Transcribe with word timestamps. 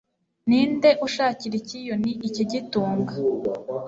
ni 0.49 0.59
nde 0.73 0.89
ushakira 1.05 1.55
ikiyoni 1.61 2.11
ikigitunga 2.27 3.13